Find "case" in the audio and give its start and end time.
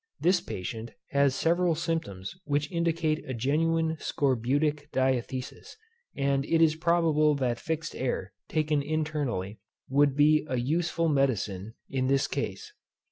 12.25-12.73